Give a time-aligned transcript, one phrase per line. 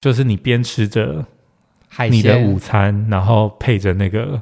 [0.00, 1.26] 就是你边吃着
[1.86, 4.40] 海鲜你的午餐，然后配着那个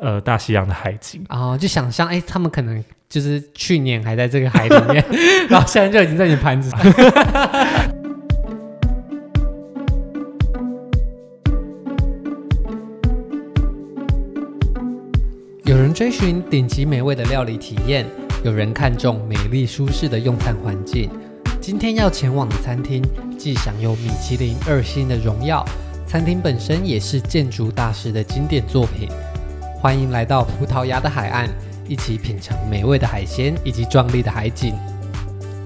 [0.00, 5.04] 呃大西洋的海景，哦，就想象，哎，他们可能就是去年还在这个海里面，
[5.48, 6.80] 然后现在就已经在你盘子上。
[15.64, 18.04] 有人追寻顶级美味的料理体验，
[18.42, 21.08] 有人看重美丽舒适的用餐环境。
[21.62, 23.00] 今天要前往的餐厅，
[23.38, 25.64] 既享有米其林二星的荣耀，
[26.08, 29.08] 餐厅本身也是建筑大师的经典作品。
[29.80, 31.48] 欢迎来到葡萄牙的海岸，
[31.88, 34.74] 一起品尝美味的海鲜以及壮丽的海景。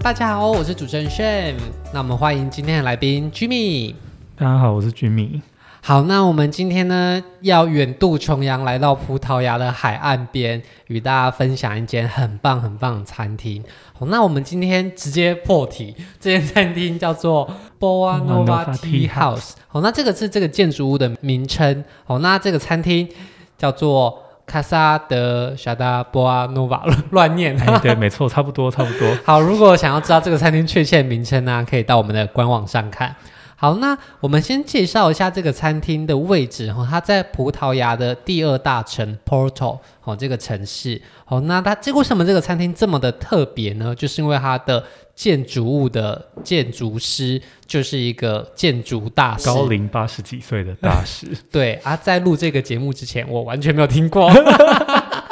[0.02, 1.54] 大家好，我是主持人 Shane。
[1.94, 3.94] 那我们欢迎今天的来宾 Jimmy。
[4.36, 5.40] 大家好，我是 Jimmy。
[5.86, 13.62] 好，那我们今天呢，要远渡重洋来到葡萄牙的海岸边，与大家分享一间很棒很棒的餐厅。
[13.96, 19.52] 好，那我们今天直接破题，这间餐厅叫做 Boa Nova Tea House。
[19.68, 21.84] 好，那这个是这个建筑物的名称。
[22.04, 23.08] 好，那这个餐厅
[23.56, 27.56] 叫做 Casa de Xada Boa Nova， 乱念。
[27.60, 29.16] 哎，对，没错，差不多，差不多。
[29.24, 33.14] 好，如果想要知道这个餐厅确切的名称呢，可以到我们的官网上看。
[33.58, 41.00] 好，那我们先介绍一下这个餐厅的位置哈，它在葡萄牙的第二大城 Porto 哦，这个城市。
[41.24, 43.94] 好，那它这为什么这个餐厅这么的特别呢？
[43.94, 44.84] 就是因为它的
[45.14, 51.26] 建筑物的建筑师就是一个建筑大师，高龄八十几岁的大师。
[51.50, 54.30] 对啊，在录这个节目之前，我完全没有听过。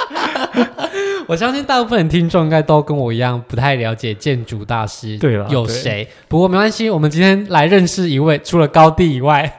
[1.28, 9.58] 我相信大部分的听众应该都跟我一样不太了解建筑大师对了有谁，不过没关系，我们今天来认识一位，除了高地以外，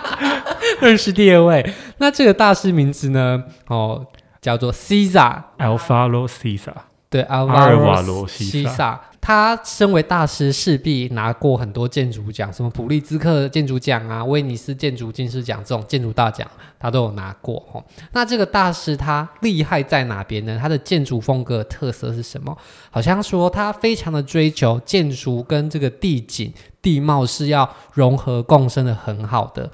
[0.80, 1.64] 认识第二位。
[1.98, 3.44] 那这个大师名字呢？
[3.68, 4.06] 哦，
[4.42, 6.74] 叫做 Cesar Alfaro Cesar，
[7.14, 9.00] 对，阿尔瓦罗西萨。
[9.20, 17.64] 他身为大师，势必拿过很多建筑奖，什么普利兹克建筑奖啊、威尼斯建筑金狮奖这种建筑大奖，他都有拿过。
[17.70, 20.58] 吼，那这个大师他厉害在哪边呢？
[20.60, 22.54] 他的建筑风格特色是什么？
[22.90, 26.52] 好像说他非常的追求建筑跟这个地景
[26.82, 29.70] 地貌是要融合共生的很好的。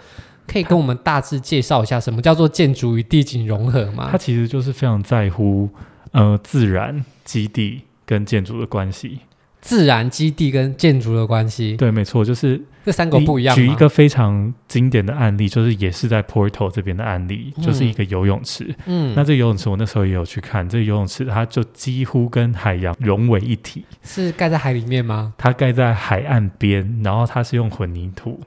[0.46, 4.08] 可以跟我们大致介绍一下什么叫做建筑与地景融合吗？
[4.12, 5.68] 他其实就是非常在乎
[6.12, 9.20] 呃自然基地跟建筑的关系。
[9.60, 13.54] 自然基地跟建筑的关系，对，没错，就是这三个不一样。
[13.54, 18.74] 举一个非常经典的案例，就是也是在 Porto 这边的案例，嗯、就是一个游泳池。
[18.86, 23.84] 嗯，那这游泳池我那时候也有去看，这游泳池它就几乎跟海洋融为一体。
[24.02, 25.34] 是盖在海里面吗？
[25.36, 28.40] 它盖在海岸边，然后它是用混凝土，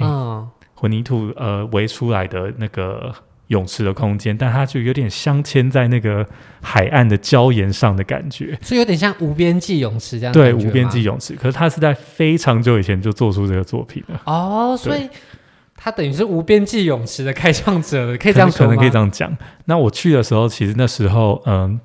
[0.00, 3.14] 嗯，混凝土呃围出来的那个。
[3.48, 6.26] 泳池的空间，但它就有点镶嵌在那个
[6.60, 10.32] 海岸的礁岩上的感觉，所以有点像无边际泳池这样。
[10.32, 14.20] 对，无边际泳池，可是它是在非常久以前就做出这个作品了。
[14.24, 15.08] 哦，所以
[15.76, 18.66] 它等于是无边际泳池的开创者了，可以这样说？
[18.66, 19.36] 可能可以这样讲。
[19.66, 21.78] 那我去的时候，其实那时候嗯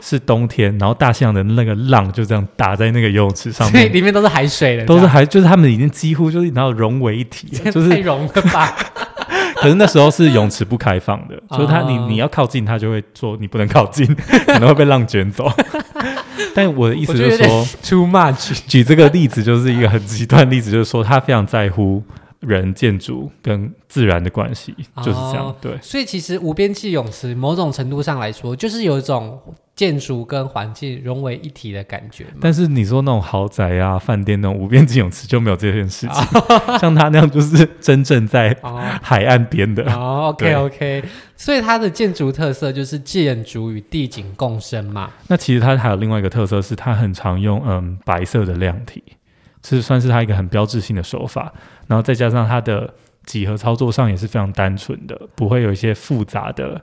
[0.00, 8.76] 是冬天，然后大西洋的那个浪就这样打在那个游泳池上面，里面都是海水的，都是海，就是他们已经几乎就是然后融为一体了，就是太融了吧。
[9.60, 14.06] 可是那时候是泳池不开放的，所以他你你要靠近，他就会说你不能靠近，
[14.46, 15.50] 可能会被浪卷走。
[16.54, 18.58] 但我的意思就是说，too much。
[18.66, 22.02] 举这个例子就是一个很极端的例子，就是说他非常在乎
[22.40, 25.54] 人、建筑跟自然的关系，就是这样。
[25.60, 29.38] 对，所以其实无边际泳池某种程度上来说，就是有一种。
[29.78, 36.16] 建筑跟环境融为一体的感觉，但是你说那种豪宅啊、饭店那种无边际泳池就没有这件事情，
[36.80, 38.56] 像他那样就是真正在
[39.00, 39.84] 海岸边的。
[39.92, 41.04] 哦，OK OK，
[41.36, 45.12] 所以它的建筑特色就是建筑与地景共生嘛。
[45.28, 49.00] 那其实它还有另外一个特色是，它很常用嗯白色的亮体，
[49.64, 51.52] 是算是它一个很标志性的手法。
[51.86, 52.92] 然后再加上它的
[53.26, 56.82] 几何操作上也是非常单纯的，不会有一些复杂的。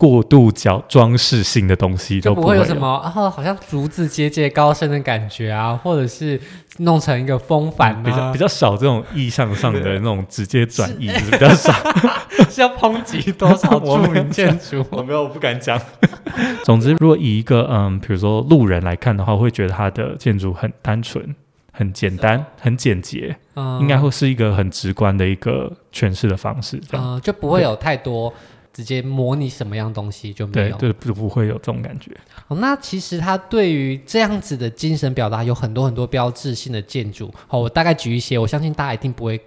[0.00, 6.40] 过度角装饰性的东西都不会有，就不会有什么，然后好像竹子节节高升的感觉啊，或者是
[6.78, 11.70] 弄成一个风帆，啊，比较比较少这种意向上的那种直接转移，是比较少。
[12.48, 14.82] 是要抨击多少 著名建筑？
[14.90, 15.78] 我没有，我不敢讲。
[16.64, 21.36] 总之，如果以一个嗯，比如说路人来看的话，会觉得它的建筑很单纯、
[21.72, 28.32] 很简单、很简洁，嗯，应该会是一个很直观的一个诠释的方式，嗯，就不会有太多。
[28.80, 32.10] 直接模拟什么样东西就没有，对，对，就不会有这种感觉。
[32.48, 37.30] 哦，那其实它对于这样子的精神表达有很多很多标志性的建筑。
[37.46, 39.38] 好，我大概举一些，我相信大家一定不会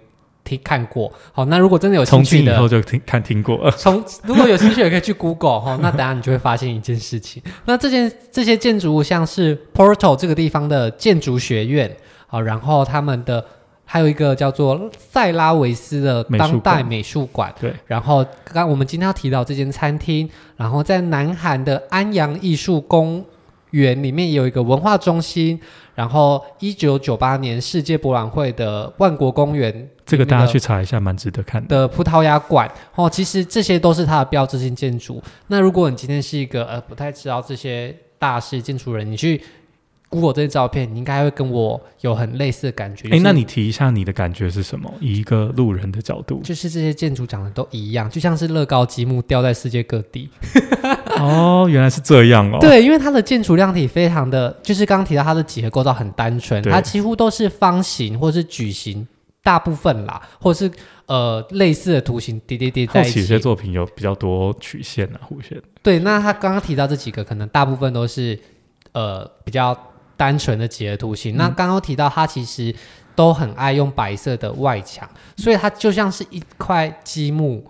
[0.44, 1.12] 听看过。
[1.32, 3.68] 好，那如果真的有兴趣的，以后就听看听过。
[3.76, 7.42] 从如果有兴趣也可以去 Google 哈，那等下你就会发现一件事情。
[7.66, 11.96] 那这件这些建筑物像是 Porto 这个地方的建筑学院，
[12.28, 13.44] 好，然后他们的。
[13.94, 17.54] 还有一个叫做塞拉维斯的当代美术馆。
[17.60, 23.24] 对，然后刚刚我们今天要提到这间餐厅，然后在南韩的安阳艺术公
[23.70, 25.60] 园里面有一个文化中心。
[25.94, 31.68] 然后，一九九八年世界博览会的万国公园，这个大家去查一下，蛮值得看的。
[31.68, 35.22] 的葡萄牙馆哦，其实这些都是它的标志性建筑。
[35.46, 39.40] 那如果你今天是一个呃不太知道这些大师建筑人，你去
[40.14, 43.08] Google 这些照片，你应该会跟我有很类似的感觉。
[43.10, 44.92] 哎，那你提一下你的感觉是什么？
[45.00, 50.30] 以一个路人的角度，就是这些建筑长得都一样，就像是乐高积木掉在世界各地。
[51.18, 52.58] 哦，原来是这样哦。
[52.60, 59.06] 对，因为它的建筑量体非常的，就是刚刚提到它的几何构造很单纯，它几乎都是方形或是矩形，
[59.42, 60.70] 大部分啦，或是
[61.06, 63.20] 呃类似的图形叠叠叠在一起。
[63.20, 65.60] 有些作品有比较多曲线啊、弧线。
[65.82, 68.38] 对，那他刚刚提到这几个，可能大部分都是
[68.92, 69.76] 呃比较
[70.16, 71.34] 单纯的几何图形。
[71.34, 72.74] 嗯、那刚刚提到他其实
[73.14, 77.64] 都很爱用白色的外墙，所以它就像是一块积木。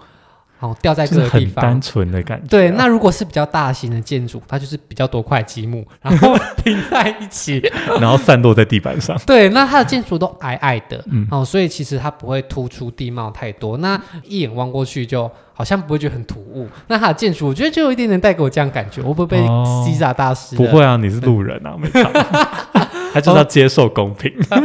[0.60, 2.48] 哦，掉在各个地方，很单纯的感觉、啊。
[2.48, 6.34] 对，那如果是比较大型的建筑，它就是比较多块积木，然后
[6.64, 7.60] 拼在一起，
[8.00, 9.18] 然后散落在地板上。
[9.26, 13.76] 对，那它的建筑都矮矮的，嗯，哦，所以其实它不会突出地貌太多。
[13.78, 16.66] 那一眼望过去，就好像不会觉得很突兀。
[16.86, 19.02] 那它的建筑，我觉得就有一点点带给我这样感觉。
[19.02, 19.46] 我不会被
[19.84, 20.58] 西萨大师、哦？
[20.58, 22.02] 不会啊，你是路人啊，没错。
[23.12, 24.32] 他就是要接受公平。
[24.50, 24.62] 哦、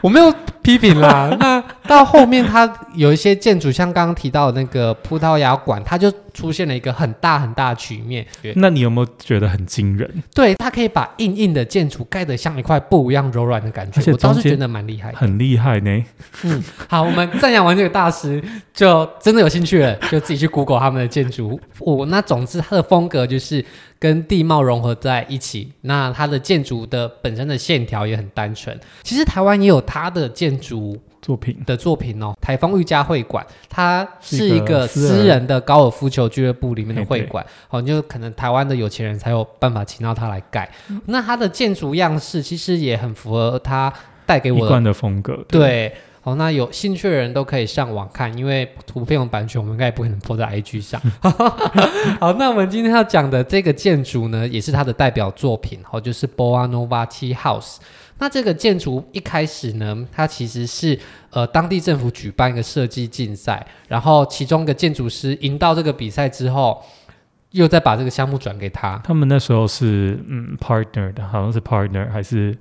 [0.00, 0.34] 我没有。
[0.60, 8.24] 批评啦，那到后面它有一些建筑，像刚刚提到的那个葡萄牙馆，它就出现了一个很大很大的曲面。
[8.56, 10.22] 那你有没有觉得很惊人？
[10.34, 16.04] 对，它可以把硬硬的建筑盖得像一块布一样柔软的感觉，我倒是觉得蛮厉害，很厉害呢。
[16.44, 18.42] 嗯，好，我们赞扬完这个大师，
[18.74, 21.58] 就真的有兴趣了，就自己去 Google 他们的建筑。
[21.78, 23.64] 哦，那总之它的风格就是。
[24.00, 28.78] 跟地貌融合在一起，那它的建筑的本身的线条也很单纯。
[29.02, 40.70] 其实台湾也有它的建筑作品的作品哦，台风御家会馆，它是一个私人的高尔夫球俱乐部里面的会馆，哦，就可能台湾的有钱人才有办法请到它来盖。
[40.88, 43.92] 嗯、那它的建筑样式其实也很符合它
[44.24, 45.60] 带给我一贯的风格，对。
[45.60, 51.00] 对好，那有兴趣的人都可以上网看，因为图片有版权，我们应该也不可能 po 在 IG 上。
[52.20, 57.76] 好，那我们今天要讲的这个建筑呢，也是它的代表作品，好，就是 Boa Nova Tea House。
[58.18, 60.98] 那这个建筑一开始呢，它其实是
[61.30, 66.82] 呃当地政府举办一个设计竞赛，然后其中一个建筑师赢到这个比赛之后，
[67.52, 69.00] 又再把这个项目转给他。
[69.04, 72.56] 他们那时候是嗯 partner 的，好像是 partner 还是？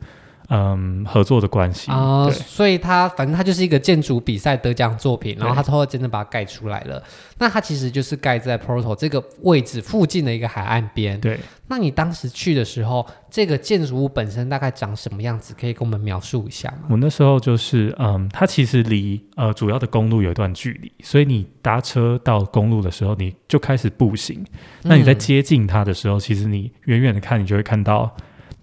[0.50, 7.04] 嗯，合作的关系啊，呃、所以它反正它就是一个建筑比赛得奖作品，然后他最后真的把它盖出来了。
[7.38, 11.20] 那它其实就是盖在 Porto 这个位置附近的一个海岸边。
[11.20, 15.54] 对，那你当时去的时候，这个建筑物本身大概长什么样子？
[15.60, 16.88] 可以跟我们描述一下吗？
[16.90, 24.46] 我那时候就是，嗯，它其实离呃主要的公路有一段距离，所以你搭车到公路的时候，你就开始步行。
[24.84, 28.16] 那你在接近它的时候，嗯、其实你远远的看，你就会看到。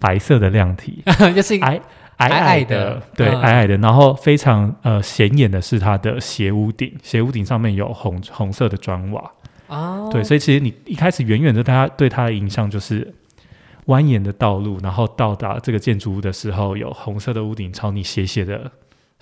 [0.05, 1.03] 白色的亮体，
[1.35, 1.81] 就是矮
[2.17, 3.75] 矮矮的，对，矮矮的。
[3.77, 9.31] 然后非常呃显眼的是它的斜屋顶，斜屋顶上面有红红色的砖瓦。
[9.67, 13.11] 哦，对，所以其实你一开始远远的，大家对它的印象就是
[13.87, 18.71] 蜿蜒的道路，然后到达这个建筑物的时候，有红色的屋顶朝你斜斜的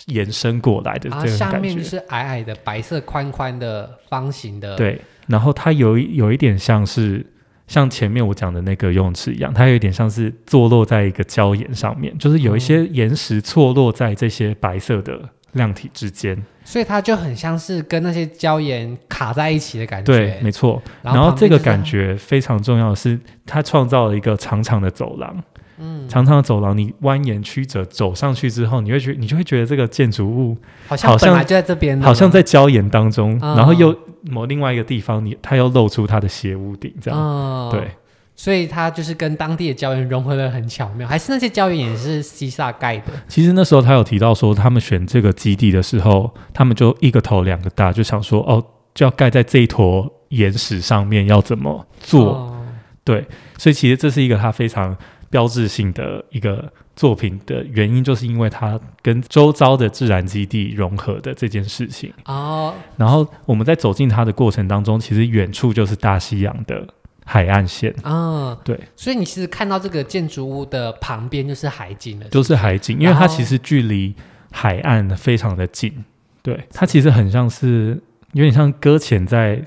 [0.07, 1.37] 延伸过来的这个感觉。
[1.37, 4.75] 下面就是矮矮的白色宽宽的方形的。
[4.75, 7.25] 对，然后它有有一点像是。
[7.67, 15.19] 像前面我讲的那个游泳池一样，它有点像是坐落在一个礁岩上面，就是有一些岩石错落在这些白色的
[15.53, 20.13] 亮体之间，所以它就很像是跟那些礁岩卡在一起的感觉。
[20.13, 20.81] 对，没错。
[21.01, 25.43] 然后，然后这个感觉非常重要的是，它创造了一个长长的走廊。
[25.85, 37.91] 嗯，长长的走廊，你蜿蜒曲折走上去之后，你会觉你就会觉得这个建筑物好像本来就在这边，好像在礁岩当中，嗯、然后又某另外一个地方，你它又露出它的斜屋顶，这样，嗯、对，
[38.33, 43.11] 所以它就是跟当地的礁岩融合的很巧妙，还是那些礁岩也是西萨盖的？
[43.27, 48.63] 其实那时候他有提到说，他们选这个基地的时候，他们就一个头两个大，就想说哦，
[48.93, 52.49] 就要盖在这一坨岩石上面，要怎么做？
[52.53, 54.95] 嗯、对，所以其实这是一个他非常。
[55.33, 62.13] 标志性的一个作品的原因，就是因为它跟周遭的自然基地融合的这件事情。
[62.25, 66.87] 哦，然后我们在走进它的过程当中，其实远处就是大西洋的
[67.25, 67.91] 海岸线。
[68.03, 74.13] 啊，对，所以你其实看到这个建筑物的旁边就是海景了，都是海景，因为它其实距离
[74.51, 76.05] 海岸非常的近。
[76.43, 77.99] 对，它其实很像是
[78.33, 79.65] 有点像搁浅在。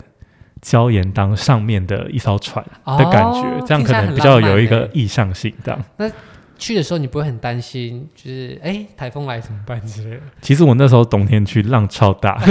[0.67, 5.55] 礁岩当上面的一艘船的感觉，哦、这样可能比较有一个意向性。
[5.65, 6.11] 这样，那
[6.59, 10.23] 去的时候你不会很担心，就是哎台风来怎么办之类的。
[10.41, 12.43] 其实我那时候冬天去浪超大，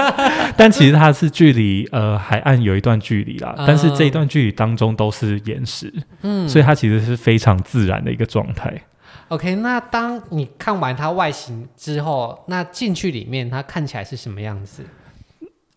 [0.56, 8.72] 但其实它是距离呃海岸有一段距离啦，嗯、但是这一段距离当中都是岩石，嗯，所以它其实是非常自然的一个状态。
[9.28, 14.82] OK，那当你看完它外形之后，那进去里面它看起来是什么样子？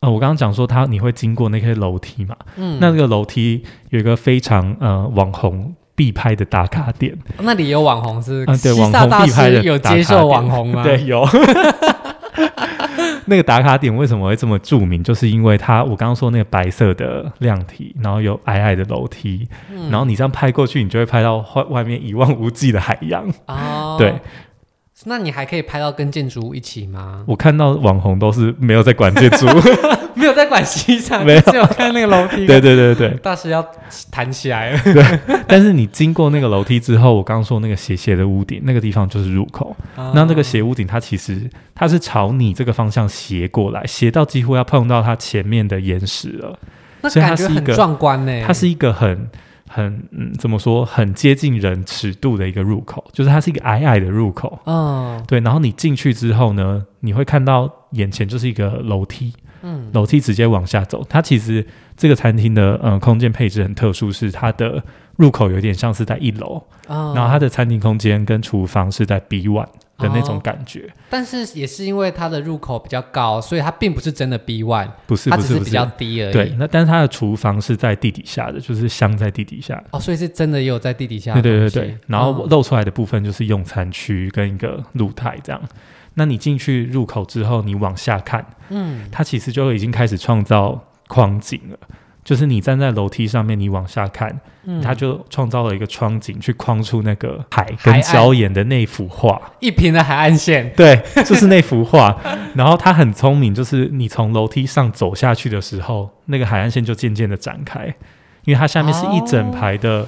[0.01, 8.43] 呃，我刚刚讲说它你会经过那些楼梯嘛，嗯，那这个楼梯有一个非常呃网红必拍的打卡点，那里有网红是？
[8.46, 10.81] 啊，对，网红必拍的有接受网红吗？
[10.84, 11.24] 对，有。
[13.25, 15.03] 那个打卡点为什么会这么著名？
[15.03, 23.31] 就是因为它，我刚刚说那个白色的亮体，然后有矮矮的楼梯，嗯、然后你这样拍过去，你就会拍到外外面一望无际的海洋。
[23.46, 24.15] 哦， 对。
[25.05, 27.24] 那你还可以拍到跟建筑物一起吗？
[27.25, 29.62] 我看到网红都是没有在管建筑物，
[30.13, 32.46] 没有在管西藏， 没有只有看那个楼梯。
[32.46, 33.65] 对对对对，大师要
[34.12, 34.79] 弹起来了。
[34.93, 39.75] 对，但是你经过那个楼梯之后，我刚刚说那个斜斜的屋顶，那个地方就是入口。
[39.96, 46.60] 哦、那那个斜屋顶，它其实它是朝你这个方向斜过来，斜到几乎要碰到它前面的岩石了。
[47.01, 48.43] 那感觉很壮观呢。
[48.46, 49.29] 它是一个很。
[49.71, 50.85] 很嗯，怎么说？
[50.85, 54.59] 很接近人尺度的一个入口，就是它是一个矮矮的入口。
[54.65, 55.39] 嗯，对。
[55.39, 59.33] 然后你进去之后呢，你会看到眼前就是一个楼梯。
[59.62, 61.06] 嗯，楼梯直接往下走。
[61.10, 61.65] 它其实
[61.96, 64.84] 这个餐厅的嗯空间配置很特殊，是它的
[65.18, 66.62] 入口有点像是在一楼。
[66.88, 69.68] 嗯，然后它的餐厅空间跟厨房是在 B one。
[70.01, 76.34] 的那种感觉，哦，但是也是因为它的入口比较高，所以它并不是真的 B one，不是，它只是比较低而已。
[76.34, 79.80] 对，那但是它的厨房是在地底下的，就是镶在地底下。
[79.91, 81.34] 哦，所以是真的也有在地底下。
[81.34, 85.62] 对对对对，然后露出来的部分就是用餐区跟一个露台这样。
[85.63, 85.70] 嗯，
[86.15, 91.77] 那你进去入口之后，你往下看，嗯，它其实就已经开始创造框景了。
[92.24, 100.72] 就是你站在楼梯上面，你往下看，嗯、它就创造了一个窗景，去框出那个海跟礁岩的那幅画，一平的海岸线。
[100.77, 102.15] 对，就是那幅画。
[102.53, 107.88] 然后它很聪明，就是你从楼梯上走下去的时候，那个海岸线就渐渐的展开，
[108.46, 110.08] 因为它下面是一整排的，哦、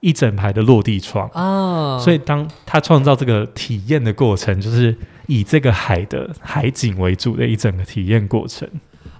[0.00, 1.26] 一整排的落地窗。
[1.32, 4.94] 哦，所以当他创造这个体验的过程，就是
[5.30, 8.68] 以这个海的海景为主的一整个体验过程。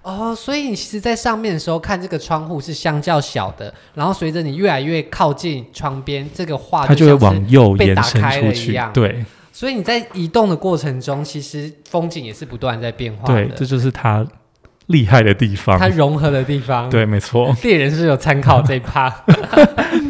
[0.02, 8.76] 哦，所以你其实，在上面的时候看这个窗户是相较小的，然后随着你越来越靠近窗边，这个画它就会往右延伸出去。
[8.92, 13.44] 对，所以你在移动的过程中，其实风景也是不断在变化的。
[13.44, 14.26] 对，这就是它
[14.86, 16.90] 厉害的地方，它融合的地方。
[16.90, 17.54] 对，没错。
[17.62, 19.08] 猎人是有参考这一趴。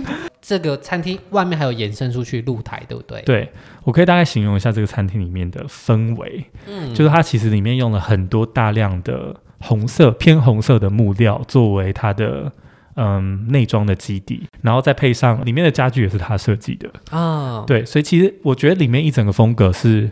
[0.50, 3.22] 这个餐厅外面还有延伸出去露台，对不对？
[3.22, 3.52] 对，
[3.84, 6.44] 我可以大概形容一下这个餐厅里面的氛围。
[6.66, 9.36] 嗯，就是它其实里面用了很多大量的。
[9.62, 12.50] 红色偏红色的木料作为它的
[12.94, 17.20] 嗯内装的基底，然后再配上里面的家具也是他设计的啊。
[17.20, 20.10] 哦、对，所以其实我觉得里面一整个风格是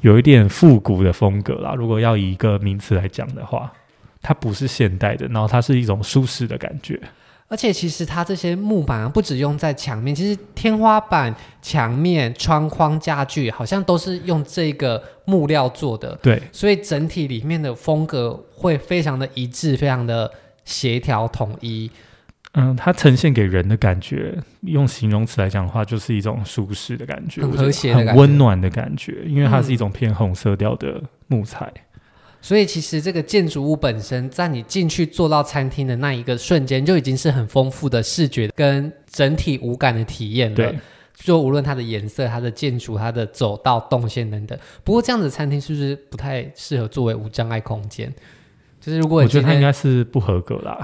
[0.00, 1.72] 有一点复古的风格啦。
[1.76, 3.72] 如果要以一个名词来讲的话，
[4.20, 7.00] 它不是现代的，然后它是一种舒适的感觉。
[7.54, 11.32] 而且其实它这些木板啊，不只用在墙面，其实天花板、
[11.62, 16.18] 墙面、窗框、家具好像都是用这个木料做的。
[16.20, 20.28] 对，所以整体里面的风格会非常的一致，非常的
[20.64, 21.88] 协调统一。
[22.54, 31.72] 嗯，它呈现给人的感觉，用形容词来讲的话，就是一种舒适的感觉，很和谐很温暖的感觉，因为它是一种偏红色调的木材。
[31.76, 31.82] 嗯
[32.44, 40.56] 所以其实这个建筑物本身，在你进去坐到餐厅的那一个瞬间，就已经是很丰富的视觉跟整体无感的体验了。
[40.56, 40.78] 对，
[41.14, 44.58] 就无论它的颜色、它的建筑、它的走道动线等等。
[44.84, 48.12] 不过这样子餐厅是不是不太适合作为无障碍空间？
[48.84, 50.78] 就是如果我觉得他应该是不合格啦，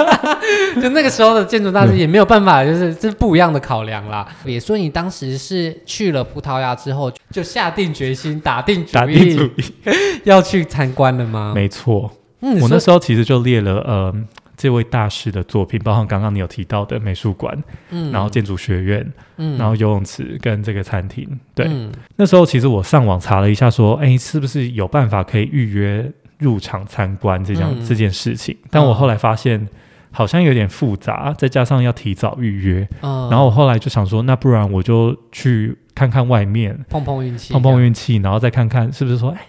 [0.80, 4.26] 就那个时候的建筑大师也没有办法，就是这是不一样的考量啦。
[4.44, 9.64] 也说你当时是去了葡萄牙之后，就下定决心打定主意，打定主意
[10.24, 11.52] 要去参观了吗？
[11.54, 14.14] 没错，嗯，我那时候其实就列了呃
[14.56, 17.54] 这位大师的作品，包括刚刚你有提到的美术馆，
[17.90, 21.28] 嗯，然后建筑学院，嗯，然后游泳池跟这个餐厅。
[21.54, 26.10] 对，嗯、那时候其实我上网查了一下，说，哎，是不是有办法可以预约？
[26.38, 29.68] 入场参观这样、嗯、这件事情，但我后来发现
[30.10, 39.40] 好像有点复杂，再加上要提早预约，嗯、然后我后来就想说，那不然我就去看看外面，碰碰运气，碰碰运气，然后再看看是不是说，哎，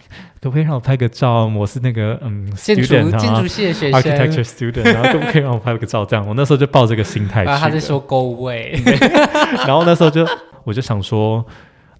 [0.41, 1.45] 可不可以让我拍个照？
[1.47, 6.05] 我是那个嗯，建筑建筑系的学生，architecture student，然后可不可以让我拍个照？
[6.05, 7.51] 这样，我 那时候就抱这个心态去。
[7.51, 8.79] 他在说 go away，
[9.67, 10.25] 然后那时候就
[10.63, 11.45] 我就想说，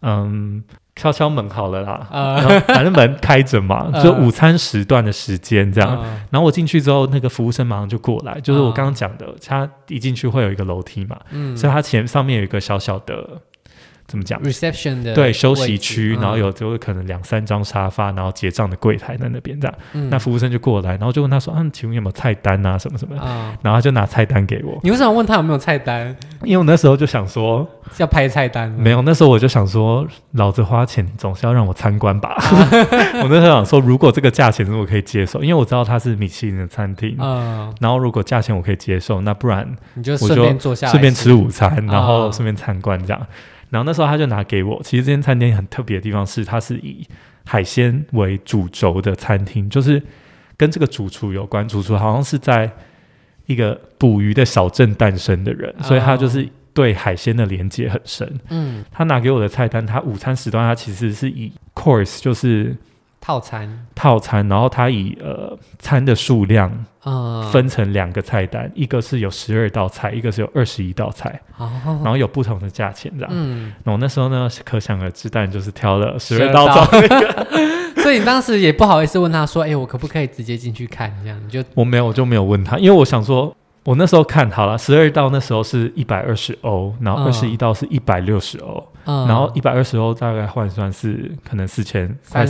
[0.02, 0.64] 嗯。
[0.98, 5.90] 敲敲门好了啦，呃、然后反正门开着嘛，呃、 就午餐时段的时间这样。
[6.02, 13.40] 呃、然后我进去之后，那个服务生马上就过来，就是我刚刚讲的，他一进去会有一个楼梯嘛，嗯、所以他前上面有一个小小的
[14.08, 19.78] 怎么讲？reception 的对休息区，嗯、然后有就是可能两三张沙发，然后结账的柜台在那边这样。
[19.92, 22.78] 嗯、那服务生就过来，然后就问他说：“嗯、啊，请问有没有菜单啊？
[22.78, 24.80] 什么什么？”嗯、然后他就拿菜单给我。
[24.82, 26.16] 你为什么问他有没有菜单？
[26.44, 28.70] 因为我那时候就想说要拍菜单。
[28.72, 32.30] 没有，那时候我就想说，老子花钱，总是要让我参观吧。
[32.30, 32.70] 啊、
[33.24, 37.18] 我那时候想说，如果这个价钱如果可以接受，因为我知道它是米其林的餐厅。
[37.20, 37.74] 嗯。
[37.82, 43.28] 然后如果价钱我可以接受，那不然你就顺便坐下来，顺便吃午餐，然后顺便参观这样。
[43.70, 44.82] 然后那时候他就拿给我。
[44.84, 47.06] 其实这间餐厅很特别的地方是，它是以
[47.46, 50.02] 海鲜为主轴的餐厅，就是
[50.56, 51.68] 跟这个主厨有关。
[51.68, 52.72] 主厨好像是在
[53.46, 58.40] 一个捕鱼的小镇诞生的人，所以他就是对海鲜的连接很深。
[58.50, 62.76] 嗯，他拿给我的菜单，他午餐时段他其实是以 course 就是。
[63.20, 66.72] 套餐，套餐，然后它以呃餐的数量
[67.04, 73.32] 啊，分成两个菜单，嗯、一个是有十二道菜，一个是有二十一道菜，哦、然后有不同的价钱这样。
[73.34, 77.02] 嗯，然后那时候呢，可想而知，当然就是挑了十二道菜。
[78.02, 83.56] 所以你当时也不好意思问他说：“哎、欸，我可不可以直接进去看？”这样你就我没有，我就没有问他，因为我想说。
[83.84, 92.46] 我那时候看好了，十二道那时候是一百二十欧，然后二十一道是一百六十欧，嗯、然后一百二十欧大概换算是可能四千三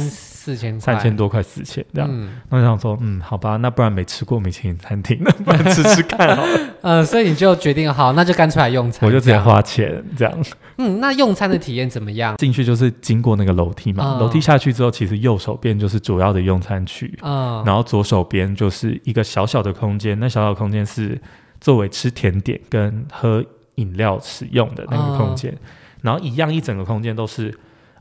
[0.48, 2.10] 四千三千多块四千这样。
[2.12, 6.60] 嗯、那我想说，嗯，好吧，那不然没吃过米其林餐厅，那不然吃吃看好了。
[6.82, 10.34] 嗯， 所以你就决定好，那就干脆来用餐，我就直接花钱这样。
[10.78, 12.38] 嗯，那用餐的体验怎么样？
[12.38, 21.20] 进去就是经过那个楼梯嘛，楼、嗯、梯下去之后，其实右手边就是主要的用餐区，嗯，然后左手边就是一个小小的空间，那小小的空间是。
[21.60, 23.44] 作为吃甜点跟喝
[23.78, 25.60] 饮料使用的那个空间，嗯、
[26.04, 27.52] 然后一样一整个空间都是，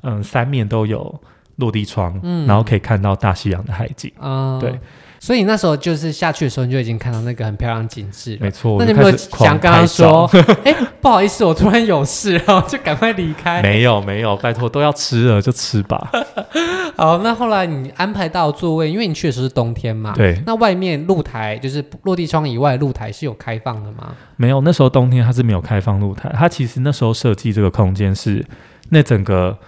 [0.02, 1.18] 嗯，三面都有
[1.56, 4.78] 落地窗，嗯、然后可以看到大西洋的海景，嗯、对。
[5.18, 8.36] 所以那时候就是下去的时候，你就已经看到那个很漂亮的景致。
[8.38, 10.30] 没错，那你有没有想跟他说，
[10.62, 13.62] 哎、欸，不好意思，我突然有事，然后就赶快离开？
[13.62, 16.10] 没有，没有，拜托，都要吃了就吃吧。
[16.96, 20.12] 好，那后来你安排到座位，因为你去的时候是冬天嘛。
[20.14, 20.40] 对。
[20.46, 24.14] 那外面露台就是落地窗以外露台是有开放的吗？
[24.36, 26.30] 没有，那时候冬天它是没有开放露台。
[26.36, 28.44] 它其实那时候设计这个空间是
[28.90, 29.58] 那整个，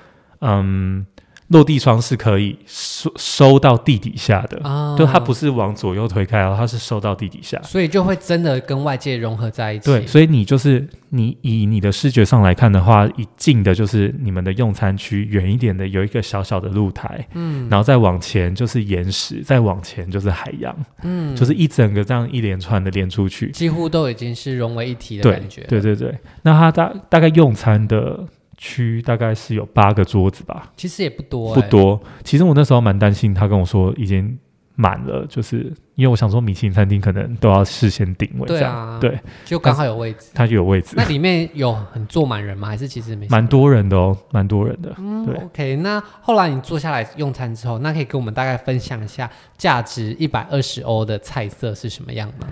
[0.42, 1.04] 嗯。
[1.48, 9.86] 落地窗是可以收收到地底下的，啊、就它不是往左右推开，它是收到地底下，所以就会真的跟外界融合在一起。
[9.86, 25.62] 对，所以你就是你以你的视觉上来看的话，一近的就是你们的用餐区，远一点的有一个小小的露台，嗯，然后再往前就是岩石，再往前就是海洋，嗯，就是一整个这样一连串的连出去，几乎都已经是融为一体的感觉。
[25.62, 28.22] 对对对对，那它大大概用餐的。
[28.58, 31.98] 区大概是有八个桌子吧，其实也不多，欸，不多。
[32.24, 34.36] 其实我那时候蛮担心，他跟我说已经
[34.74, 40.94] 满了，就是因为我想说米其林餐厅可能都要事先定位，对啊，对，就刚好有位置，他就有位置。
[40.96, 42.66] 那里面有很坐满人吗？
[42.66, 43.28] 还是其实没？
[43.28, 44.92] 蛮多人的哦，蛮多人的。
[44.98, 45.76] 嗯，对，OK。
[45.76, 52.48] 那后来你坐下来用餐之后，那可以跟我们大概分享一下价值一百二十欧的菜色是什么样吗？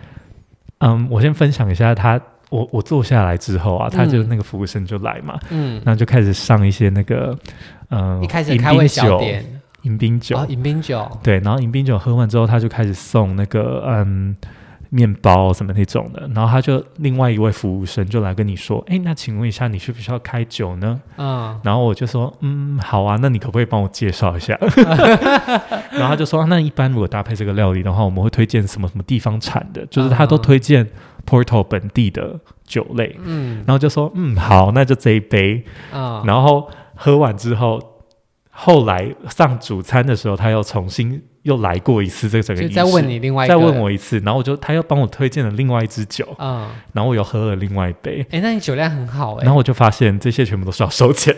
[0.78, 2.20] 嗯，我先分享一下他。
[2.50, 7.36] 我我坐下来之后啊，他就那个服务生就来嘛，嗯，然后就开始上一些那个，
[7.90, 9.44] 嗯、呃，一开始开胃小点，
[9.82, 14.36] 迎宾酒，迎宾酒，哦、对，然后迎宾酒喝完之后，他就开始送那个嗯
[14.90, 21.00] 面包什么那种的，然后他就另外一位服务生就来跟你说，哎，那请问一下，你需不需要开酒呢？
[21.18, 24.56] 嗯，然后我就说，嗯，好啊，那你可不可以帮我介绍一下？
[25.90, 30.88] 然后他就说，那一般如果搭配这个料理的话，我们会推荐什么什么地方产的，就是他都推荐。
[31.26, 35.62] Porto 本地的酒类，嗯，然后就说，嗯，好，那就这一杯，
[35.92, 37.80] 啊、哦，然后喝完之后，
[38.50, 51.34] 后来上主餐的时候，他又重新又来过一次这个整个仪式，再问你另外一再问我一次，然后我就他又帮我推荐了另外一支酒，啊、哦，然后我又喝了另外一杯，哎，那你酒量很好哎，然后我就发现这些全部都是要收钱。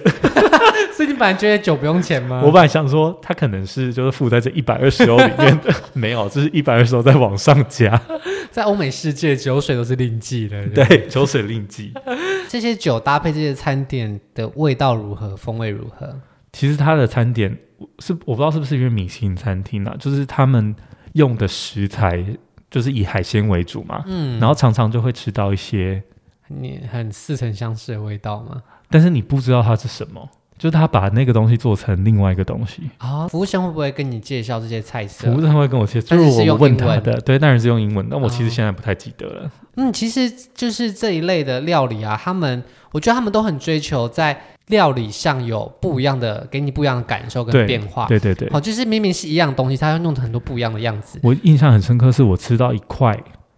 [1.19, 2.41] 本来觉得酒不用钱吗？
[2.45, 8.01] 我本来想说，他可能是就是附在这一百二十欧里面的， 没有，这是一百二十欧在往上加。
[8.51, 10.67] 在欧美世界，酒水都是另计的。
[10.69, 11.93] 对，酒水另计。
[12.49, 15.37] 这些酒搭配这些餐点的味道如何？
[15.37, 16.19] 风味如何？
[16.53, 17.57] 其实它的餐点
[17.99, 20.75] 是我不知道是不是因为米其林餐厅啊，就是他们
[21.13, 22.25] 用的食材
[22.71, 26.03] 就是以海鲜为主嘛，嗯，然后常常就会吃到一些
[26.49, 30.29] 你很似曾相识的味道嘛，但是你不知道它是什么。
[30.59, 33.29] 就是他把那个东西做成另外一个东西啊、哦！
[33.29, 35.31] 服务生会不会跟你介绍这些菜色？
[35.31, 38.05] 服务生会跟我介绍，就是我问他的，对，当然是用英文。
[38.11, 39.51] 那我其实现在不太记得了。
[39.77, 48.07] 嗯，其实就是这一类的料理啊，他们我觉得他们都很追求在料理上有不一样的，给你不一样的感受跟变化。
[48.07, 51.21] 对对对，好，就是明明是一样东西，他要弄成很多不一样的样子。
[51.23, 53.17] 我印象很深刻，是我吃到一块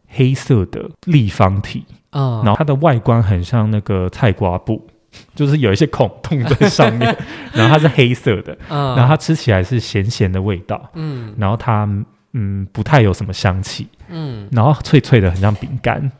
[0.08, 4.86] 黑色的立方体，嗯，然后它的外观很像那个菜瓜布。
[5.34, 7.16] 就是有一些孔洞在上面，
[7.52, 11.88] 然后它是黑色的，嗯，然后它吃起来是咸咸的味道，嗯然后它
[12.32, 16.10] 嗯不太有什么香气，嗯然后脆脆的很像饼干，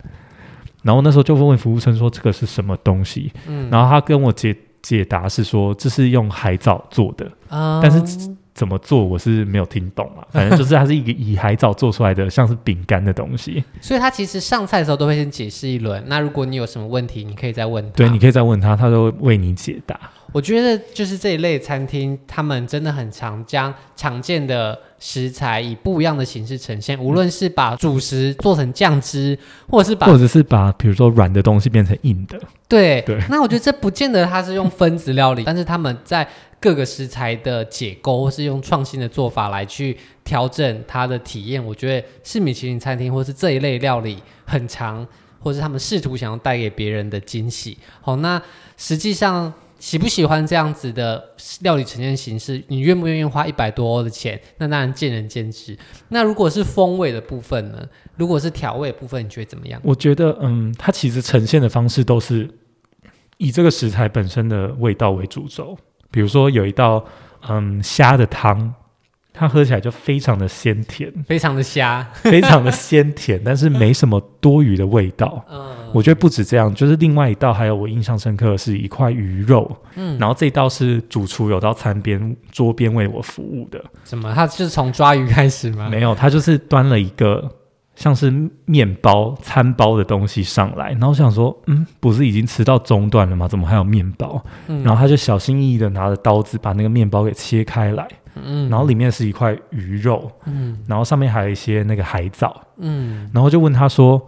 [0.83, 8.01] 然后那时候就问服务生说这个是什么东西，嗯，然后他跟我解解答是说这是用海藻做的，嗯但是
[8.61, 16.05] 怎么做我是没有听懂啊， 反正就是它是一个以海藻做出来的像是饼干的东西，所以他其实上菜的时候都会先解释一轮。
[16.07, 17.97] 那如果你有什么问题，你可以再问他。
[17.97, 19.99] 对，你可以再问他，他都会为你解答。
[20.33, 29.37] 我觉得就是这一类餐厅，他们真的很常将常见的食材以不一样的形式呈现，无论是把主食做成酱汁，
[29.69, 36.29] 或者是把或者是把比如说软的东西变成硬的，对对那我觉得这不见得它是用分子料理，但是他们在
[36.61, 41.65] 各个食材的解构，或是用创新的做法来去调整它的体验。
[41.65, 45.07] 我觉得是米其林餐厅或是这一类料理很长，
[45.39, 47.79] 或是他们试图想要带给别人的惊喜。
[48.03, 48.41] 好，那
[48.77, 49.51] 实际上。
[49.81, 51.31] 喜不喜欢这样子的
[51.63, 52.63] 料理呈现形式？
[52.69, 54.39] 你愿不愿意花一百多欧的钱？
[54.59, 55.77] 那当然见仁见智。
[56.11, 57.85] 那如果是风味的部分呢？
[58.17, 59.81] 如果是调味的部分，你觉得怎么样？
[59.83, 62.49] 我觉得，嗯，它其实呈现的方式都是
[63.39, 65.77] 以这个食材本身的味道为主轴。
[66.11, 67.03] 比如说有一道，
[67.49, 68.75] 嗯，虾的汤，
[69.33, 75.45] 它喝起来就非常的鲜甜，非常的虾，非常的鲜甜， 但是没什么多余的味道。
[75.51, 75.71] 嗯。
[75.93, 83.85] 我觉得不止这样，就是另外一道，还有我印象深刻的是一块鱼肉，嗯，然后这一道是主厨有到餐边桌边为我服务的。
[84.05, 84.33] 怎么？
[84.33, 85.89] 他就是从抓鱼开始吗？
[85.89, 87.51] 没有，他就是端了一个
[88.01, 88.33] 像是
[88.65, 93.47] 面包餐包的东西上来，然后我想说，嗯，不是已经吃到中段了吗？
[93.47, 94.43] 怎么还有面包？
[94.69, 104.21] 嗯，然后他就小心翼翼的拿着刀子把那个面包给切开来，嗯，然后里面是一块鱼肉，嗯，然后上面还有一些那个海藻，嗯，然后就问他说。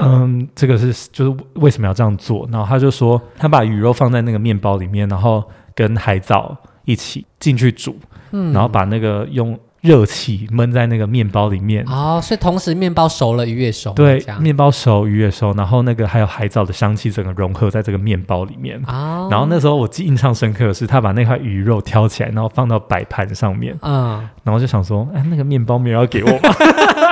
[0.00, 2.48] 嗯，这个是就是为什么要这样做？
[2.52, 5.42] 然后他就说，他把鱼肉放在那个面包里面，然后
[5.74, 7.96] 跟海藻一起进去煮，
[8.30, 11.84] 嗯，然后把那个用热气闷在那个面包里面。
[11.86, 13.94] 哦，所以同时面包熟了，鱼也熟了。
[13.94, 18.80] 对，面包熟，鱼也熟，然后那个还有海藻的香气，整个融合在这个面包里面。
[18.86, 23.76] 哦，然后那时候我记印象深刻的是，他把那块鱼肉挑起来，然后放到摆盘上面。
[23.82, 26.38] 嗯，然后就想说，哎，那个面包没有要给我吗？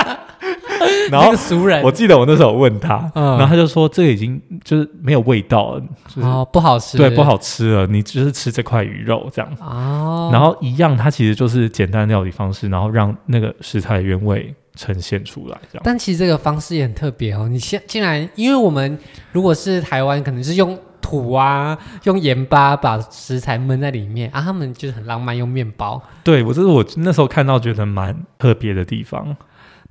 [1.11, 9.51] 然后熟人，我记得我那时候问他，嗯、然后他就说这个已经就是没有味道了，就是、哦不好吃，对，不好吃了，你就是吃这块鱼肉这样。
[9.59, 15.81] 哦，然后一样，它其实就是简单料理方式，然后让那个食材原味呈现出来这样。
[15.83, 18.97] 但其实这个方式也很特别哦，你现竟然因为我们
[19.31, 26.01] 如果是台湾，可能是用土啊，用盐巴把食材焖在里面啊，他们就是很浪漫，用面包。
[26.23, 29.35] 对，我这是我那时候看到觉得蛮特别的地方。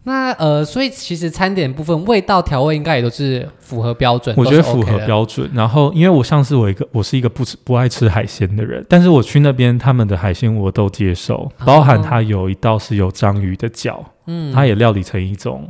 [0.06, 5.50] 那呃，所以其实餐点部分味道调味应该也都是符合标准，我觉得符合标准。
[5.52, 15.68] 然后，因为我上次我一个，我是一个不吃不爱吃海鲜的人，但是我去那边他们的海鲜我都接受，包含它有一道是有章鱼的脚，嗯，它也料理成一种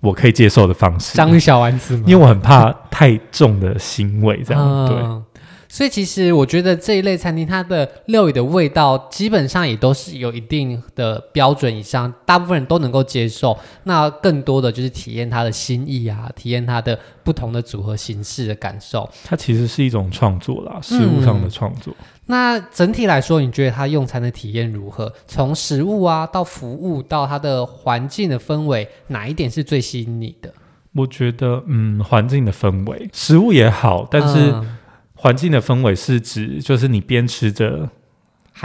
[0.00, 2.02] 我可以接受的方式，章鱼小丸子吗？
[2.04, 5.22] 因为我很怕太重的腥味，这样、嗯、对。
[5.70, 13.56] 所以其实我觉得这一类餐厅，它的料理的味道基本上也都是有一定的标准以上，大部分人都能够接受。
[13.84, 19.08] 那更多的就是体验它的新意啊，体验它的不同的组合形式的感受。
[19.24, 21.94] 它其实是一种创作啦，食物上的创作。
[22.00, 25.12] 嗯、那整体来说，你觉得它用餐的体验如何？
[25.26, 30.50] 从食物啊到服务到它的环境的氛围，哪一点是最吸引你的？
[30.94, 34.77] 我觉得，嗯，环境的氛围，食物也好，但是、嗯。
[35.20, 37.90] 环境的氛围是指，就是你边吃着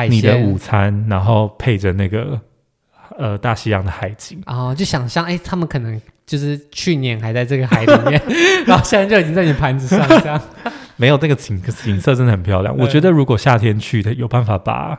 [0.07, 2.39] 你的午餐，然后配着那个
[3.17, 8.21] 呃大西洋的海景，哦，就想象哎，他们可能就是去年还在这个海里面，
[8.67, 10.39] 然后现在就已经在你盘子上这样。
[10.95, 14.97] 没有那个景景色真的很漂亮，我觉得如果夏天去，它有办法把。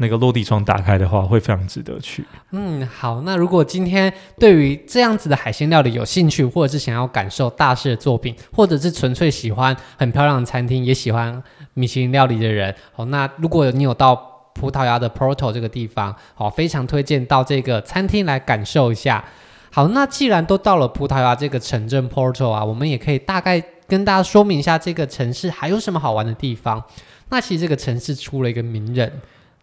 [0.00, 2.24] 那个落地窗打开的话，会非常值得去。
[2.52, 11.42] 嗯，好，那如果今天对于这样子的海鲜料理有兴趣，或者是想要感受大师的作品，或者是纯粹喜欢很漂亮的餐厅，也喜欢
[11.74, 14.16] 米其林料理的人，好，那如果你有到
[14.54, 19.22] 葡萄牙的 Porto 这个地方，好，非常推荐到这个餐厅来感受一下。
[19.70, 26.82] 好，那既然都到了葡萄牙这个城镇 Porto 啊，我们也可以大概跟大家说明一下这个城市还有什么好玩的地方。
[27.28, 29.12] 那其实这个城市出了一个名人。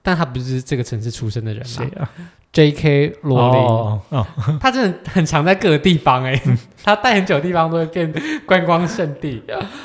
[0.08, 1.62] 但他不是这个城市出生的人
[1.98, 2.10] 啊
[2.54, 3.18] ？J.K.
[3.24, 6.42] 罗琳，哦哦哦、他真的很常在各个地方哎，
[6.82, 8.14] 他待很久的地方都会变
[8.46, 9.44] 观光圣地。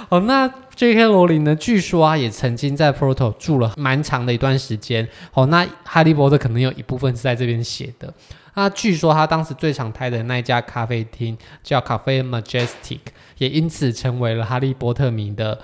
[0.08, 1.06] 哦，那 J.K.
[1.06, 1.56] 罗琳呢？
[1.56, 5.08] 据说啊，也曾经在 Porto 住了蛮长的一段时间。
[5.34, 8.14] 哦，那哈利波特可能有一部分是在这边写的。
[8.54, 13.00] 那据说他当时最常开的那一家咖啡厅叫 Cafe Majestic，
[13.38, 15.58] 也因此成为了哈利波特迷的。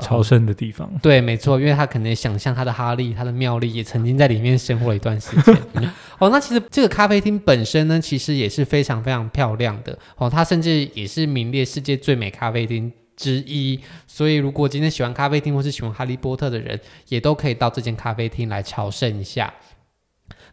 [0.00, 0.88] 朝圣的地方。
[0.92, 5.54] 呃、对，没错，因为他可能想象他的哈利、他的妙丽也曾经在里面生活了一段时间。
[6.18, 9.96] 哦，那其实这个咖啡厅本身呢，其实也是非常非常漂亮的。
[10.16, 13.80] 哦，它甚至也是名列世界最美咖啡厅之一。
[14.06, 19.52] 所以，如果今天喜欢咖啡厅或是喜欢哈利波特的人，也都可以到这间咖啡厅来朝圣一下。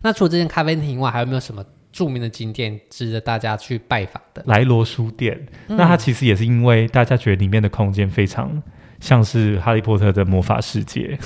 [0.01, 4.43] 那除了这间咖啡厅以外，还有没有什么著名的景点值得大家去拜访的？
[4.45, 8.61] 莱罗书店，嗯、那它其实也是因为大家觉得里面的空间非常。
[8.99, 11.17] 像是哈利波特的魔法世界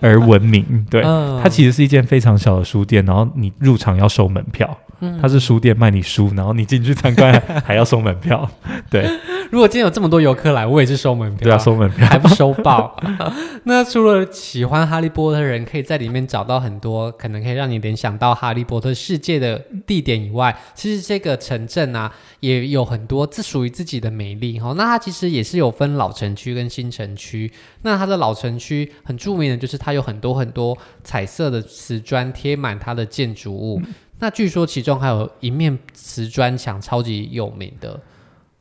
[0.00, 8.48] 而闻名，对，嗯、它其实是一间非常小的书店，然后你入场要收门票，嗯、它是书店卖你书，然后你进去参观 还要收门票，
[8.90, 9.08] 对。
[9.50, 12.96] 如果今天有这么多游客来，我也是收门票，对啊，收门票还不收爆。
[13.64, 24.74] 那除了喜欢哈利波特的人可以在里面找到很多可能可以让你联想到哈利波特世界的地点以外，其实这个城镇啊也有很多自属于自己的美丽哈。
[24.76, 27.52] 那它其实也是有分老城区跟新城区。
[27.82, 33.80] 那它的老城区很著名的就是它有很多很多彩色的瓷砖贴满它的建筑物。
[33.84, 38.00] 嗯、那据说其中还有一面瓷砖墙超级有名的。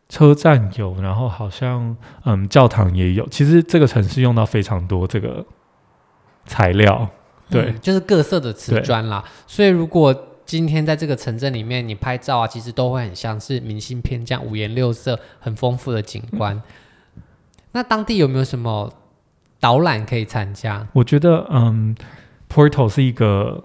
[0.09, 3.27] 车站有，然后好像嗯，教堂也有。
[3.29, 5.43] 其实这个城市用到非常多这个
[6.45, 7.09] 材料，
[7.49, 9.23] 对，嗯、就是各色的瓷砖啦。
[9.47, 10.13] 所以如果
[10.45, 16.61] 今天在这个城镇里面你拍照啊，其实都会很像是明信片这样五颜六色、很丰富的景观。
[17.15, 17.23] 嗯、
[17.71, 18.93] 那当地有没有什么
[19.59, 20.87] 导览可以参加？
[20.93, 21.95] 我觉得嗯
[22.47, 23.63] ，Porto 是一个。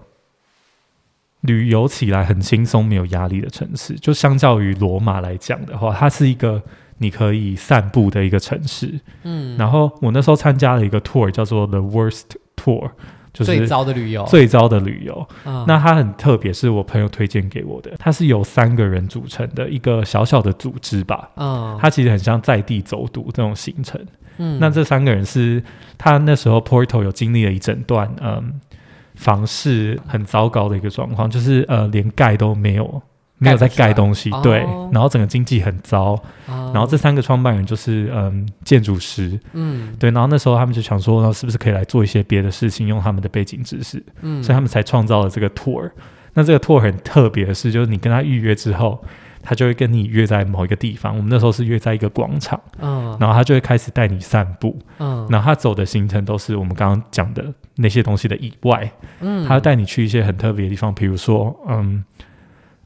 [1.41, 6.61] 旅游起来很轻松、没有压力的城市，就相较于罗马来讲的话，它是一个
[6.97, 8.99] 你可以散步的一个城市。
[9.23, 12.23] 嗯，然后我那时候参加了一个 tour，叫做 The Worst
[12.57, 12.91] Tour，
[13.31, 14.25] 就是最糟的旅游。
[14.25, 15.25] 最糟的旅游。
[15.45, 17.91] 嗯，那它很特别，是我朋友推荐给我的。
[17.97, 21.29] 它是由三个人组成的一个小小的组织吧。
[21.37, 23.97] 嗯，它其实很像在地走读这种行程。
[24.39, 25.63] 嗯，那这三个人是
[25.97, 28.59] 他那时候 Porto 有经历了一整段，嗯。
[29.19, 33.01] 房市很糟糕的一个状况，就是呃，连盖都没有，
[33.37, 36.13] 没有在盖东西，对，哦、然后整个经济很糟。
[36.47, 45.91] 哦、然后这三个创办人就是嗯，建筑师，嗯，对，然后那时候他们就想说，那是不是可以来做一些别的事情，用他们的背景知识，嗯，所以他们才创造了这个 tour。
[46.33, 49.03] 那这个 tour 很特别的是，就是你跟他预约之后。
[49.49, 62.05] 他就会跟你约在某一个地方，我们那时候是约在一个广场，嗯，然后他就会开始带你散步，嗯，然后他走的行程都是我们刚刚讲的那些东西的以外，嗯，他会带你去一些很特别的地方，比如说，嗯，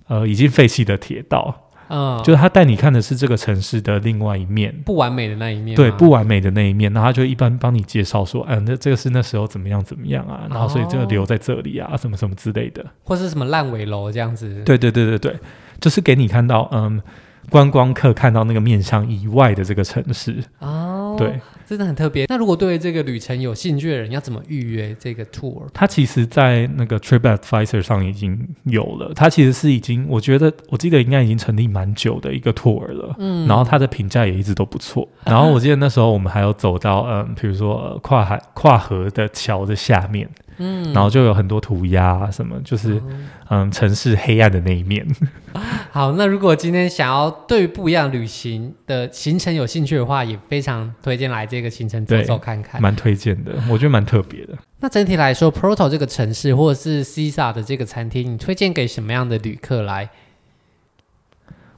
[0.08, 1.54] 呃，已经废弃的铁道，
[1.90, 15.38] 嗯，就是他带你看的是这个城市的另外一面，不完美的那一面，对，不完美的那一面，然后他就一般帮你介绍说，嗯，那这个是那时候怎么样怎么样啊，然后所以这个留在这里啊，什么什么之类的，或是什么烂尾楼这样子，对对对对对。
[15.84, 17.02] 就是给你看到，嗯，
[17.50, 22.26] 观光客看到那个面向以外的这个城市哦，对，真的很特别。
[22.30, 25.64] 那如果对这个旅程有兴趣的人，要怎么预约这个 tour？
[25.74, 29.12] 它其实，在那个 TripAdvisor 上已经有了。
[29.14, 33.14] 它其实是已经，我觉得，我记得应该已经成立蛮久的一个 tour 了。
[33.20, 35.06] 嗯，然后它的评价也一直都不错。
[35.26, 40.30] 然后我记得那时候我们还有走到，嗯，比如说跨海跨河的桥的下面。
[40.58, 45.06] 嗯，然后就有很多涂鸦啊，什么就是，嗯，嗯，城市黑暗的那一面。
[45.92, 54.54] 好，那如果今天想要对不一样旅行的行程有兴趣的话，也非常推荐来这个行程走走看看，蛮推荐的，我觉得蛮特别的。
[54.80, 60.10] 那整体来说，Porto 这个城市或者是 Sisa 的这个餐厅，你推荐给什么样的旅客来？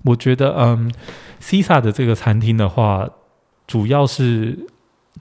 [0.04, 0.92] 我觉得，嗯
[1.42, 3.10] ，Sisa 的这个餐厅的话，
[3.68, 4.68] 主要是。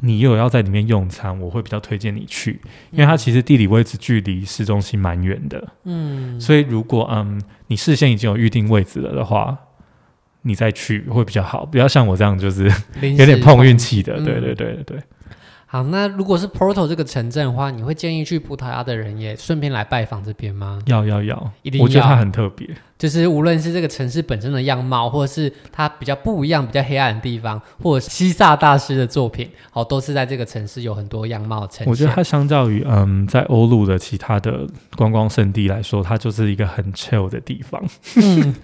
[0.00, 5.66] 你有要在里面用餐，我会比较推荐你去，因为它其实地理位置距离市中心蛮远的。
[5.84, 9.56] 嗯，所以如果嗯你事先已经有预定位置了的话，
[10.42, 12.64] 你再去会比较好，不要像我这样就是
[13.00, 14.14] 有点碰运气的。
[14.20, 14.98] 对对对对对。
[15.66, 20.78] 好，那如果是 Porto 这个城镇的话，你会建议去葡萄牙的人也顺便来拜访这边吗？
[20.86, 21.84] 要要要，一定要。
[21.84, 31.86] 我觉得它很特别，就是无论是这个城市本身的样貌，或者是它比较不一样、比较黑暗的地方，或者西萨大师的作品，哦，都是在这个城市有很多样貌呈现。
[31.88, 37.82] 我觉得它相较于嗯，在欧陆的其他的观光胜地来说，它就是一个很 chill 的地方。
[38.16, 38.54] 嗯，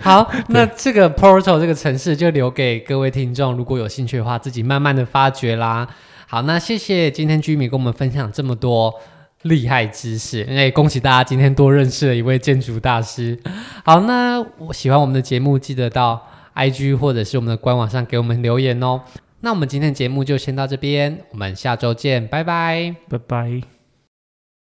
[0.00, 5.88] 好，那这个 Porto 这个城市就留给各位听众，如果有兴趣的话，自己慢慢的发掘啦。
[6.26, 8.94] 好，那谢谢今天 Jimmy 跟我们分享这么多
[9.42, 13.38] 厉害知识，那也恭喜大家今天多认识了一位建筑大师。
[13.84, 19.00] 好，那我喜欢我们的节目，记得到 IG 或者是我们的官网上给我们留言哦。
[19.40, 23.77] 那我们今天的节目就先到这边，我们下周见，拜拜，拜拜。